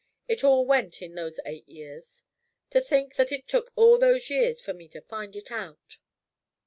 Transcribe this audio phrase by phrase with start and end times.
[0.27, 2.23] It all went in those eight years.
[2.71, 5.99] To think that it took all those years for me to find it out."